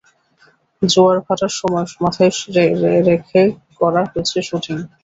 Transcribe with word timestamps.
জোয়ার 0.81 1.17
ভাটার 1.25 1.53
সময় 1.59 1.87
মাথায় 2.03 2.31
রেখে 3.09 3.41
করা 3.79 4.01
হয়েছে 4.11 4.37
শুটিং। 4.47 4.77